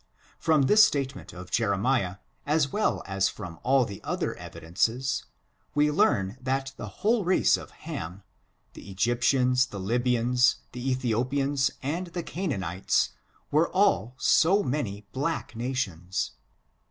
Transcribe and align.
From 0.39 0.63
this 0.63 0.83
statement 0.83 1.31
of 1.31 1.51
Jeremiah, 1.51 2.15
as 2.43 2.73
well 2.73 3.03
as 3.05 3.29
from 3.29 3.59
all 3.61 3.85
the 3.85 4.01
other 4.03 4.33
evidences, 4.33 5.25
we 5.75 5.91
learn 5.91 6.37
that 6.41 6.73
the 6.75 6.87
whole 6.87 7.23
race 7.23 7.55
of 7.55 7.69
Ham, 7.85 8.23
the 8.73 8.89
Egyptians, 8.89 9.67
the 9.67 9.79
Lybians, 9.79 10.55
the 10.71 10.89
Ethiopians 10.89 11.69
and 11.83 12.07
the 12.07 12.23
Canaanites, 12.23 13.11
were 13.51 13.69
all 13.69 14.15
so 14.17 14.63
many 14.63 15.05
black 15.11 15.55
nations. 15.55 16.31